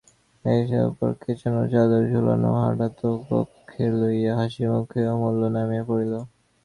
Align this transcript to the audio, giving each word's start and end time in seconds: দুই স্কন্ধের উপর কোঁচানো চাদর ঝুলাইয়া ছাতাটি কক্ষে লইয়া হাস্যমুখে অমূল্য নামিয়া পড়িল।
দুই 0.45 0.59
স্কন্ধের 0.59 0.83
উপর 0.91 1.09
কোঁচানো 1.21 1.61
চাদর 1.71 2.03
ঝুলাইয়া 2.11 2.49
ছাতাটি 2.67 3.07
কক্ষে 3.27 3.85
লইয়া 3.99 4.33
হাস্যমুখে 4.39 5.01
অমূল্য 5.13 5.41
নামিয়া 5.55 5.83
পড়িল। 5.89 6.13